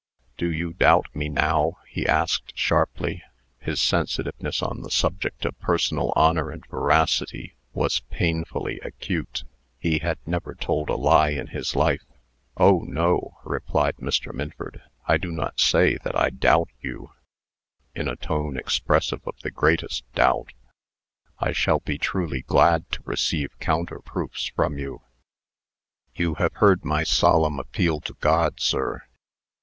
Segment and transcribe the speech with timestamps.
[0.35, 3.21] "Do you doubt me now?" he asked, sharply.
[3.59, 9.43] His sensitiveness on the subject of personal honor and veracity was painfully acute.
[9.77, 12.01] He had never told a lie in his life.
[12.57, 12.79] "Oh!
[12.79, 14.33] no," replied Mr.
[14.33, 17.11] Minford; "I do not say that I doubt you"
[17.93, 20.51] (in a tone expressive of the greatest doubt).
[21.37, 25.03] "I shall be truly glad to receive counter proofs from you."
[26.15, 29.03] "You have heard my solemn appeal to God, sir.